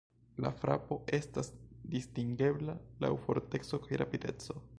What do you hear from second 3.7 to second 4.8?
kaj rapideco.